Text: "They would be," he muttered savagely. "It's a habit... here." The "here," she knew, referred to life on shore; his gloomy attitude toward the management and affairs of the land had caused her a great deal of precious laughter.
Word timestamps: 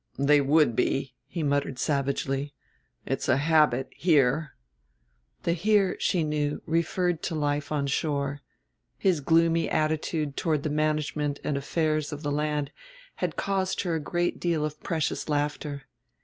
"They 0.17 0.41
would 0.41 0.75
be," 0.75 1.13
he 1.27 1.43
muttered 1.43 1.77
savagely. 1.77 2.55
"It's 3.05 3.29
a 3.29 3.37
habit... 3.37 3.87
here." 3.91 4.55
The 5.43 5.53
"here," 5.53 5.95
she 5.99 6.23
knew, 6.23 6.59
referred 6.65 7.21
to 7.21 7.35
life 7.35 7.71
on 7.71 7.85
shore; 7.85 8.41
his 8.97 9.21
gloomy 9.21 9.69
attitude 9.69 10.35
toward 10.35 10.63
the 10.63 10.71
management 10.71 11.39
and 11.43 11.55
affairs 11.55 12.11
of 12.11 12.23
the 12.23 12.31
land 12.31 12.71
had 13.17 13.35
caused 13.35 13.81
her 13.81 13.93
a 13.93 13.99
great 13.99 14.39
deal 14.39 14.65
of 14.65 14.81
precious 14.81 15.29
laughter. 15.29 15.83